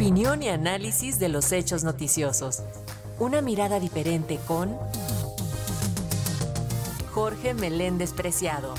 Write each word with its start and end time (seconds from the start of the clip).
Opinión 0.00 0.42
y 0.42 0.48
análisis 0.48 1.20
de 1.20 1.28
los 1.28 1.52
hechos 1.52 1.84
noticiosos. 1.84 2.64
Una 3.18 3.42
mirada 3.42 3.78
diferente 3.78 4.38
con 4.48 4.70
Jorge 7.12 7.52
Meléndez 7.52 8.14
Preciado. 8.14 8.72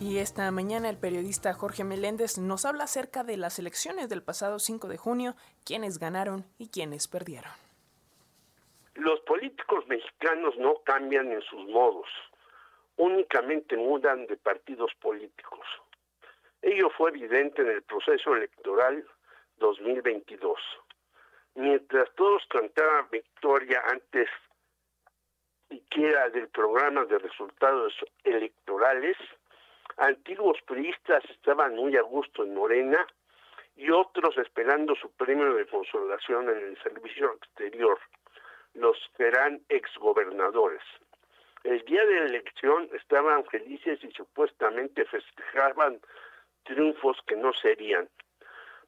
Y 0.00 0.18
esta 0.18 0.48
mañana 0.52 0.88
el 0.88 0.98
periodista 0.98 1.52
Jorge 1.52 1.82
Meléndez 1.82 2.38
nos 2.38 2.64
habla 2.64 2.84
acerca 2.84 3.24
de 3.24 3.36
las 3.36 3.58
elecciones 3.58 4.08
del 4.08 4.22
pasado 4.22 4.60
5 4.60 4.86
de 4.86 4.96
junio, 4.96 5.34
quiénes 5.64 5.98
ganaron 5.98 6.44
y 6.58 6.68
quiénes 6.68 7.08
perdieron. 7.08 7.50
Los 8.94 9.18
políticos 9.22 9.84
mexicanos 9.88 10.54
no 10.58 10.74
cambian 10.84 11.32
en 11.32 11.42
sus 11.42 11.68
modos, 11.70 12.06
únicamente 12.98 13.76
mudan 13.76 14.28
de 14.28 14.36
partidos 14.36 14.92
políticos. 15.00 15.66
Ello 16.64 16.88
fue 16.96 17.10
evidente 17.10 17.60
en 17.60 17.68
el 17.68 17.82
proceso 17.82 18.34
electoral 18.34 19.04
2022. 19.58 20.58
Mientras 21.56 22.10
todos 22.14 22.42
cantaban 22.48 23.06
victoria 23.10 23.82
antes 23.86 24.30
siquiera 25.68 26.30
del 26.30 26.48
programa 26.48 27.04
de 27.04 27.18
resultados 27.18 27.92
electorales, 28.22 29.18
antiguos 29.98 30.56
priistas 30.62 31.22
estaban 31.26 31.76
muy 31.76 31.98
a 31.98 32.02
gusto 32.02 32.44
en 32.44 32.54
Morena 32.54 33.06
y 33.76 33.90
otros 33.90 34.34
esperando 34.38 34.94
su 34.94 35.10
premio 35.10 35.52
de 35.52 35.66
consolación 35.66 36.48
en 36.48 36.56
el 36.56 36.82
servicio 36.82 37.34
exterior, 37.34 37.98
los 38.72 38.96
que 39.18 39.26
eran 39.26 39.60
exgobernadores. 39.68 40.82
El 41.62 41.84
día 41.84 42.06
de 42.06 42.20
la 42.20 42.26
elección 42.26 42.88
estaban 42.94 43.44
felices 43.44 44.02
y 44.02 44.10
supuestamente 44.12 45.04
festejaban 45.04 46.00
triunfos 46.64 47.18
que 47.26 47.36
no 47.36 47.52
serían. 47.52 48.08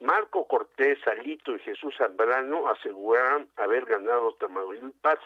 Marco 0.00 0.46
Cortés, 0.46 0.98
Alito 1.06 1.54
y 1.54 1.60
Jesús 1.60 1.94
Zambrano 1.96 2.68
aseguraron 2.68 3.48
haber 3.56 3.84
ganado 3.84 4.34
Tamaulipas 4.34 5.18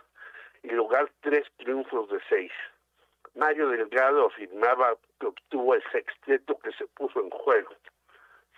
y 0.62 0.70
lograr 0.70 1.10
tres 1.20 1.46
triunfos 1.56 2.08
de 2.10 2.20
seis. 2.28 2.52
Mario 3.34 3.69
Delgado 3.69 4.26
afirmaba 4.26 4.96
que 5.20 5.26
obtuvo 5.26 5.74
el 5.74 5.82
sexteto 5.91 6.58
que 6.58 6.72
se 6.72 6.86
puso 6.88 7.20
en 7.20 7.30
juego. 7.30 7.70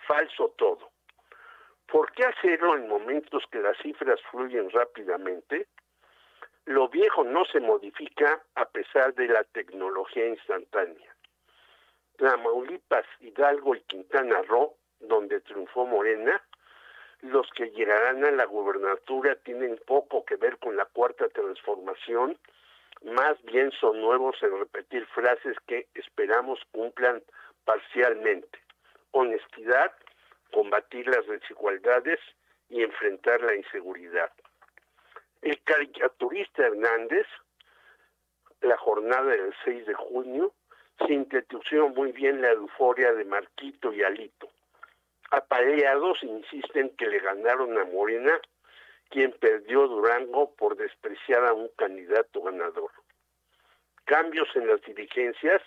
Falso 0.07 0.53
todo. 0.57 0.91
¿Por 1.87 2.11
qué 2.13 2.23
hacerlo 2.25 2.75
en 2.75 2.87
momentos 2.87 3.43
que 3.51 3.59
las 3.59 3.77
cifras 3.77 4.19
fluyen 4.31 4.69
rápidamente? 4.71 5.67
Lo 6.65 6.87
viejo 6.87 7.23
no 7.23 7.45
se 7.45 7.59
modifica 7.59 8.41
a 8.55 8.65
pesar 8.65 9.13
de 9.13 9.27
la 9.27 9.43
tecnología 9.43 10.27
instantánea. 10.27 11.15
Tamaulipas, 12.21 13.05
Hidalgo 13.19 13.75
y 13.75 13.81
Quintana 13.81 14.43
Roo, 14.43 14.75
donde 14.99 15.41
triunfó 15.41 15.87
Morena, 15.87 16.39
los 17.21 17.49
que 17.55 17.71
llegarán 17.71 18.23
a 18.23 18.29
la 18.29 18.45
gubernatura 18.45 19.35
tienen 19.37 19.79
poco 19.87 20.23
que 20.23 20.35
ver 20.35 20.59
con 20.59 20.77
la 20.77 20.85
cuarta 20.85 21.27
transformación, 21.29 22.37
más 23.01 23.41
bien 23.41 23.71
son 23.71 23.99
nuevos 23.99 24.35
en 24.43 24.55
repetir 24.59 25.03
frases 25.07 25.57
que 25.65 25.87
esperamos 25.95 26.59
cumplan 26.71 27.23
parcialmente. 27.65 28.59
Honestidad, 29.09 29.91
combatir 30.53 31.07
las 31.07 31.25
desigualdades 31.25 32.19
y 32.69 32.83
enfrentar 32.83 33.41
la 33.41 33.55
inseguridad. 33.55 34.31
El 35.41 35.59
caricaturista 35.63 36.67
Hernández, 36.67 37.25
la 38.61 38.77
jornada 38.77 39.31
del 39.31 39.55
6 39.65 39.87
de 39.87 39.93
junio, 39.95 40.53
sintetizó 41.07 41.89
muy 41.89 42.11
bien 42.11 42.41
la 42.41 42.51
euforia 42.51 43.13
de 43.13 43.25
Marquito 43.25 43.93
y 43.93 44.03
Alito. 44.03 44.49
Apareados 45.31 46.21
insisten 46.23 46.89
que 46.97 47.07
le 47.07 47.19
ganaron 47.19 47.77
a 47.77 47.85
Morena, 47.85 48.39
quien 49.09 49.31
perdió 49.33 49.87
Durango 49.87 50.53
por 50.55 50.75
despreciar 50.75 51.45
a 51.45 51.53
un 51.53 51.69
candidato 51.77 52.41
ganador. 52.41 52.91
Cambios 54.05 54.49
en 54.55 54.67
las 54.67 54.81
dirigencias 54.81 55.61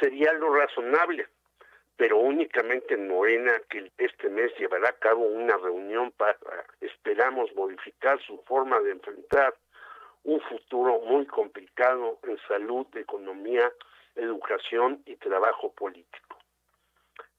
sería 0.00 0.32
lo 0.34 0.54
razonable, 0.54 1.28
pero 1.96 2.18
únicamente 2.18 2.94
en 2.94 3.08
Morena, 3.08 3.52
que 3.68 3.90
este 3.98 4.28
mes 4.28 4.52
llevará 4.58 4.90
a 4.90 4.98
cabo 4.98 5.24
una 5.24 5.56
reunión 5.56 6.12
para, 6.12 6.36
esperamos, 6.80 7.54
modificar 7.54 8.20
su 8.22 8.38
forma 8.44 8.80
de 8.80 8.92
enfrentar 8.92 9.54
un 10.24 10.40
futuro 10.40 11.00
muy 11.00 11.26
complicado 11.26 12.18
en 12.24 12.38
salud, 12.48 12.86
economía, 12.94 13.70
educación 14.16 15.02
y 15.06 15.16
trabajo 15.16 15.72
político. 15.72 16.38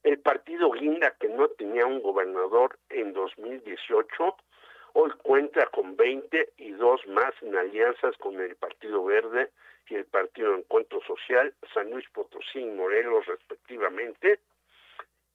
El 0.02 0.18
partido 0.20 0.70
Guinda, 0.70 1.16
que 1.18 1.28
no 1.28 1.48
tenía 1.48 1.86
un 1.86 2.00
gobernador 2.00 2.78
en 2.90 3.12
2018, 3.12 4.36
hoy 4.92 5.10
cuenta 5.22 5.66
con 5.66 5.96
20 5.96 6.52
y 6.58 6.70
dos 6.72 7.04
más 7.08 7.32
en 7.42 7.56
alianzas 7.56 8.16
con 8.18 8.40
el 8.40 8.54
Partido 8.56 9.04
Verde 9.04 9.50
y 9.88 9.96
el 9.96 10.04
Partido 10.04 10.54
Encuentro 10.54 11.00
Social, 11.06 11.52
San 11.74 11.90
Luis 11.90 12.08
Potosí 12.10 12.60
y 12.60 12.66
Morelos 12.66 13.26
respectivamente, 13.26 14.40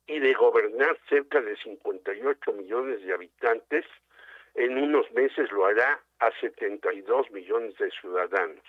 y 0.08 0.20
de 0.20 0.34
gobernar 0.34 0.98
cerca 1.10 1.42
de 1.42 1.56
58 1.58 2.54
millones 2.54 3.04
de 3.04 3.14
habitantes, 3.14 3.86
en 4.56 4.78
unos 4.78 5.10
meses 5.12 5.52
lo 5.52 5.66
hará 5.66 6.02
a 6.20 6.32
72 6.40 7.30
millones 7.32 7.78
de 7.78 7.90
ciudadanos 7.92 8.64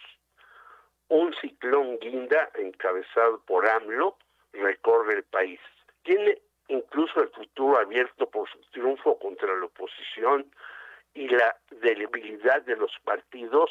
un 1.12 1.34
ciclón 1.43 1.99
guinda 1.99 2.50
encabezado 2.55 3.43
por 3.45 3.69
AMLO 3.69 4.17
recorre 4.55 5.17
el 5.17 5.25
país. 5.25 5.61
Tiene 6.05 6.41
incluso 6.69 7.21
el 7.21 7.28
futuro 7.28 7.77
abierto 7.77 8.31
por 8.31 8.49
su 8.49 8.59
triunfo 8.71 9.19
contra 9.19 9.55
la 9.55 9.67
oposición 9.67 10.50
y 11.12 11.28
la 11.28 11.55
debilidad 11.83 12.62
de 12.62 12.77
los 12.77 12.93
partidos, 13.05 13.71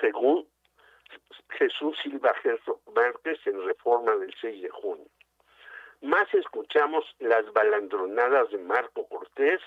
según 0.00 0.48
Jesús 1.50 1.94
Silva 2.02 2.32
Gerso 2.42 2.80
Márquez 2.94 3.38
en 3.46 3.62
Reforma 3.66 4.16
del 4.16 4.34
6 4.40 4.62
de 4.62 4.70
junio. 4.70 5.08
Más 6.00 6.32
escuchamos 6.32 7.04
las 7.18 7.52
balandronadas 7.52 8.50
de 8.50 8.58
Marco 8.58 9.06
Cortés, 9.08 9.60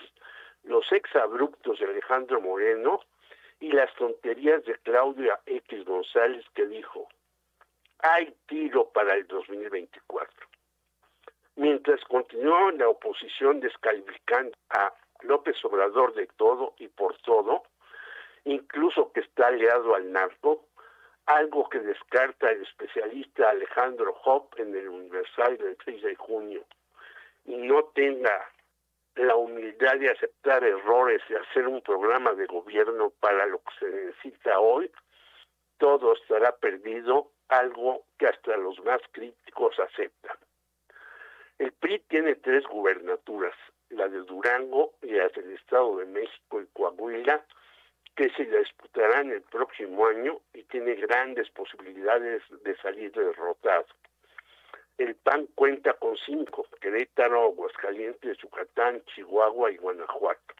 los 0.64 0.90
exabruptos 0.90 1.78
de 1.78 1.86
Alejandro 1.86 2.40
Moreno, 2.40 3.00
y 3.60 3.70
las 3.72 3.94
tonterías 3.94 4.64
de 4.64 4.74
Claudia 4.78 5.38
X 5.46 5.84
González 5.84 6.44
que 6.54 6.66
dijo, 6.66 7.08
hay 7.98 8.34
tiro 8.46 8.88
para 8.90 9.14
el 9.14 9.26
2024. 9.26 10.46
Mientras 11.56 12.02
continuó 12.06 12.70
la 12.72 12.88
oposición 12.88 13.60
descalificando 13.60 14.56
a 14.70 14.94
López 15.22 15.62
Obrador 15.64 16.14
de 16.14 16.26
todo 16.38 16.74
y 16.78 16.88
por 16.88 17.18
todo, 17.18 17.64
incluso 18.44 19.12
que 19.12 19.20
está 19.20 19.48
aliado 19.48 19.94
al 19.94 20.10
narco, 20.10 20.66
algo 21.26 21.68
que 21.68 21.80
descarta 21.80 22.50
el 22.50 22.62
especialista 22.62 23.50
Alejandro 23.50 24.16
Hopp 24.24 24.58
en 24.58 24.74
el 24.74 24.88
Universal 24.88 25.58
del 25.58 25.76
6 25.84 26.02
de 26.02 26.16
junio, 26.16 26.64
y 27.44 27.56
no 27.56 27.84
tenga 27.94 28.50
la 29.20 29.36
humildad 29.36 29.96
de 29.98 30.10
aceptar 30.10 30.64
errores 30.64 31.22
y 31.28 31.34
hacer 31.34 31.68
un 31.68 31.82
programa 31.82 32.32
de 32.34 32.46
gobierno 32.46 33.10
para 33.20 33.46
lo 33.46 33.58
que 33.58 33.72
se 33.78 33.90
necesita 33.90 34.58
hoy, 34.60 34.90
todo 35.78 36.14
estará 36.14 36.56
perdido, 36.56 37.32
algo 37.48 38.04
que 38.18 38.26
hasta 38.26 38.56
los 38.56 38.78
más 38.84 39.00
críticos 39.12 39.78
aceptan. 39.80 40.36
El 41.58 41.72
PRI 41.72 41.98
tiene 42.08 42.36
tres 42.36 42.64
gubernaturas, 42.66 43.54
la 43.90 44.08
de 44.08 44.18
Durango 44.18 44.94
y 45.02 45.12
la 45.12 45.28
del 45.28 45.52
Estado 45.52 45.96
de 45.98 46.06
México 46.06 46.60
y 46.60 46.66
Coahuila, 46.68 47.44
que 48.14 48.30
se 48.30 48.44
disputarán 48.44 49.30
el 49.30 49.42
próximo 49.42 50.06
año 50.06 50.40
y 50.54 50.62
tiene 50.64 50.94
grandes 50.94 51.50
posibilidades 51.50 52.42
de 52.62 52.76
salir 52.76 53.12
derrotado 53.12 53.86
el 55.02 55.14
PAN 55.14 55.46
cuenta 55.54 55.94
con 55.94 56.14
cinco, 56.18 56.66
Querétaro, 56.78 57.44
Aguascalientes, 57.44 58.36
Yucatán, 58.36 59.02
Chihuahua 59.06 59.72
y 59.72 59.78
Guanajuato. 59.78 60.54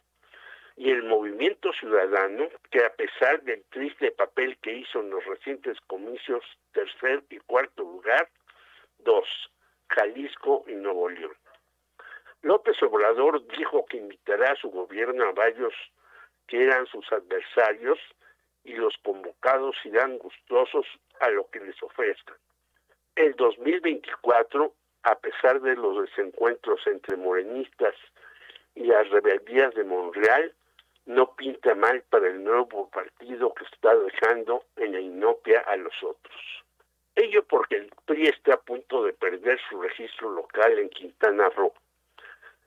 Y 0.77 0.89
el 0.89 1.03
movimiento 1.03 1.71
ciudadano, 1.73 2.47
que 2.71 2.83
a 2.83 2.91
pesar 2.93 3.43
del 3.43 3.63
triste 3.65 4.09
papel 4.11 4.57
que 4.57 4.73
hizo 4.73 4.99
en 4.99 5.11
los 5.11 5.23
recientes 5.25 5.77
comicios, 5.81 6.43
tercer 6.71 7.23
y 7.29 7.37
cuarto 7.37 7.83
lugar, 7.83 8.29
dos, 8.99 9.27
Jalisco 9.89 10.65
y 10.67 10.73
Nuevo 10.73 11.09
León. 11.09 11.35
López 12.41 12.81
Obrador 12.81 13.45
dijo 13.55 13.85
que 13.85 13.97
invitará 13.97 14.53
a 14.53 14.55
su 14.55 14.71
gobierno 14.71 15.25
a 15.25 15.33
varios 15.33 15.73
que 16.47 16.63
eran 16.63 16.87
sus 16.87 17.05
adversarios 17.11 17.99
y 18.63 18.73
los 18.73 18.97
convocados 19.03 19.75
irán 19.85 20.17
gustosos 20.17 20.87
a 21.19 21.29
lo 21.29 21.47
que 21.51 21.59
les 21.59 21.81
ofrezcan. 21.83 22.37
El 23.15 23.35
2024, 23.35 24.73
a 25.03 25.15
pesar 25.15 25.61
de 25.61 25.75
los 25.75 26.01
desencuentros 26.01 26.79
entre 26.87 27.17
morenistas 27.17 27.93
y 28.75 28.85
las 28.85 29.09
rebeldías 29.09 29.73
de 29.75 29.83
Monreal, 29.83 30.53
no 31.05 31.35
pinta 31.35 31.75
mal 31.75 32.03
para 32.09 32.27
el 32.27 32.43
nuevo 32.43 32.89
partido 32.89 33.53
que 33.53 33.65
está 33.65 33.95
dejando 33.95 34.63
en 34.77 34.93
la 34.93 35.01
inopia 35.01 35.59
a 35.61 35.75
los 35.75 35.93
otros. 36.03 36.63
Ello 37.15 37.43
porque 37.43 37.75
el 37.75 37.91
PRI 38.05 38.27
está 38.27 38.53
a 38.53 38.61
punto 38.61 39.03
de 39.03 39.13
perder 39.13 39.59
su 39.69 39.81
registro 39.81 40.31
local 40.31 40.79
en 40.79 40.89
Quintana 40.89 41.49
Roo. 41.49 41.73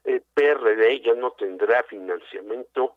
El 0.04 0.20
PRD 0.34 1.00
ya 1.00 1.14
no 1.14 1.30
tendrá 1.30 1.82
financiamiento 1.84 2.96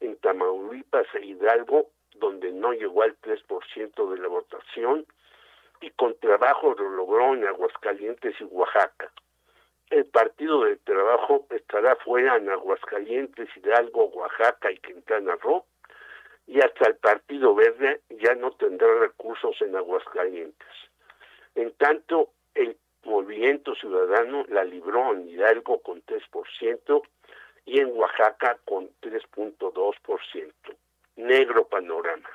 en 0.00 0.16
Tamaulipas 0.18 1.06
e 1.14 1.26
Hidalgo, 1.26 1.90
donde 2.14 2.52
no 2.52 2.72
llegó 2.72 3.02
al 3.02 3.20
3% 3.20 4.10
de 4.10 4.18
la 4.18 4.28
votación, 4.28 5.04
y 5.80 5.90
con 5.90 6.18
trabajo 6.18 6.74
lo 6.74 6.88
logró 6.90 7.34
en 7.34 7.46
Aguascalientes 7.46 8.34
y 8.40 8.44
Oaxaca. 8.44 9.12
El 9.90 10.06
Partido 10.06 10.64
del 10.64 10.78
Trabajo 10.80 11.46
estará 11.50 11.96
fuera 11.96 12.36
en 12.36 12.48
Aguascalientes, 12.48 13.48
Hidalgo, 13.56 14.06
Oaxaca 14.06 14.72
y 14.72 14.78
Quintana 14.78 15.36
Roo, 15.36 15.66
y 16.46 16.58
hasta 16.60 16.88
el 16.88 16.96
Partido 16.96 17.54
Verde 17.54 18.00
ya 18.10 18.34
no 18.34 18.52
tendrá 18.52 18.92
recursos 18.98 19.60
en 19.60 19.76
Aguascalientes. 19.76 20.68
En 21.54 21.72
tanto, 21.72 22.30
el 22.54 22.76
Movimiento 23.04 23.74
Ciudadano 23.74 24.44
la 24.48 24.64
libró 24.64 25.12
en 25.12 25.28
Hidalgo 25.28 25.80
con 25.80 26.02
3% 26.02 27.02
y 27.66 27.80
en 27.80 27.96
Oaxaca 27.96 28.58
con 28.64 28.88
3.2%. 29.00 30.52
Negro 31.16 31.68
panorama. 31.68 32.28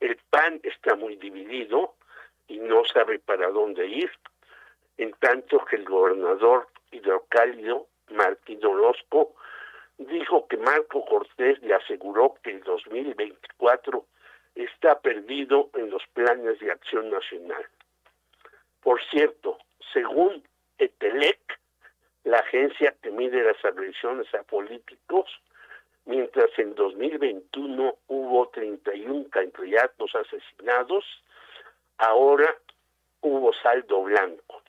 El 0.00 0.16
PAN 0.30 0.60
está 0.62 0.96
muy 0.96 1.16
dividido 1.16 1.94
sabe 2.92 3.18
para 3.18 3.48
dónde 3.48 3.86
ir, 3.86 4.10
en 4.96 5.12
tanto 5.14 5.64
que 5.64 5.76
el 5.76 5.84
gobernador 5.84 6.68
hidrocálido, 6.90 7.86
Martín 8.10 8.64
Orozco, 8.64 9.34
dijo 9.98 10.46
que 10.48 10.56
Marco 10.56 11.04
Cortés 11.04 11.60
le 11.62 11.74
aseguró 11.74 12.34
que 12.42 12.50
el 12.50 12.62
2024 12.62 14.04
está 14.54 14.98
perdido 15.00 15.70
en 15.74 15.90
los 15.90 16.02
planes 16.14 16.58
de 16.60 16.70
acción 16.70 17.10
nacional. 17.10 17.64
Por 18.82 19.00
cierto, 19.10 19.58
según 19.92 20.42
ETELEC, 20.78 21.38
la 22.24 22.38
agencia 22.38 22.94
que 23.02 23.10
mide 23.10 23.42
las 23.42 23.62
agresiones 23.64 24.32
a 24.34 24.42
políticos, 24.42 25.30
mientras 26.04 26.50
en 26.58 26.74
2021 26.74 27.96
hubo 28.08 28.48
31 28.48 29.28
candidatos 29.30 30.14
asesinados, 30.14 31.04
ahora 31.98 32.56
hubo 33.20 33.52
saldo 33.54 34.02
blanco, 34.02 34.62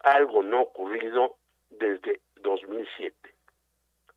algo 0.00 0.42
no 0.42 0.62
ocurrido 0.62 1.36
desde 1.70 2.20
2007. 2.36 3.14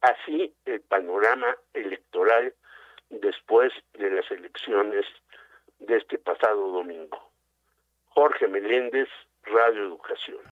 Así 0.01 0.53
el 0.65 0.81
panorama 0.81 1.55
electoral 1.73 2.53
después 3.09 3.71
de 3.93 4.09
las 4.11 4.29
elecciones 4.31 5.05
de 5.79 5.97
este 5.97 6.17
pasado 6.17 6.71
domingo. 6.71 7.31
Jorge 8.09 8.47
Meléndez, 8.47 9.09
Radio 9.43 9.83
Educación. 9.83 10.39